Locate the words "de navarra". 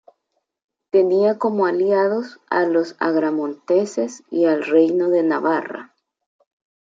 5.11-5.93